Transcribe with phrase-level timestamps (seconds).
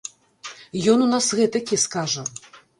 [0.95, 2.29] Ён у нас гэтакі, скажа.